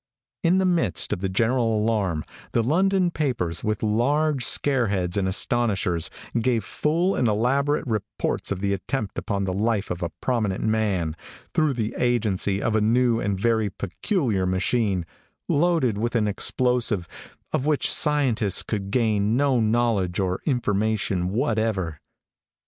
[0.43, 5.27] In the midst of the general alarm, the London papers, with large scare heads and
[5.27, 6.09] astonishers,
[6.41, 11.15] gave full and elaborate reports of the attempt upon the life of a prominent man,
[11.53, 15.05] through the agency of a new and very peculiar machine,
[15.47, 17.07] loaded with an explosive,
[17.51, 21.99] of which scientists could gain no knowledge or information whatever.